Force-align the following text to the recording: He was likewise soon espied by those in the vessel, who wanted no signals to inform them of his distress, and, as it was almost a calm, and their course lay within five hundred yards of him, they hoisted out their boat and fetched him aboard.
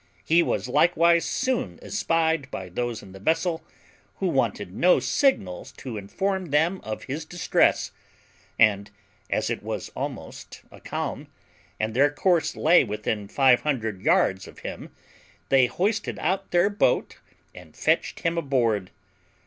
He 0.25 0.41
was 0.41 0.67
likewise 0.67 1.25
soon 1.25 1.77
espied 1.83 2.49
by 2.49 2.69
those 2.69 3.03
in 3.03 3.11
the 3.11 3.19
vessel, 3.19 3.63
who 4.15 4.29
wanted 4.29 4.73
no 4.73 4.99
signals 4.99 5.71
to 5.73 5.95
inform 5.95 6.47
them 6.47 6.81
of 6.83 7.03
his 7.03 7.23
distress, 7.23 7.91
and, 8.57 8.89
as 9.29 9.51
it 9.51 9.61
was 9.61 9.89
almost 9.89 10.63
a 10.71 10.81
calm, 10.81 11.27
and 11.79 11.93
their 11.93 12.09
course 12.09 12.55
lay 12.55 12.83
within 12.83 13.27
five 13.27 13.61
hundred 13.61 14.01
yards 14.01 14.47
of 14.47 14.57
him, 14.65 14.89
they 15.49 15.67
hoisted 15.67 16.17
out 16.17 16.49
their 16.49 16.71
boat 16.71 17.19
and 17.53 17.77
fetched 17.77 18.21
him 18.21 18.39
aboard. 18.39 18.89